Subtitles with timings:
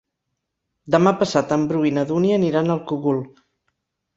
[0.95, 3.25] Demà passat en Bru i na Dúnia aniran al Cogul.